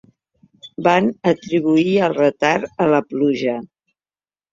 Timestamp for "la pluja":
2.93-3.55